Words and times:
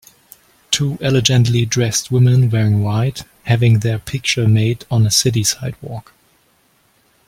Two 0.71 0.97
elegantly 0.99 1.63
dressed 1.63 2.09
women 2.09 2.49
wearing 2.49 2.81
white 2.81 3.21
having 3.43 3.81
there 3.81 3.99
picture 3.99 4.47
made 4.47 4.83
on 4.89 5.05
a 5.05 5.11
city 5.11 5.43
sidewalk. 5.43 6.11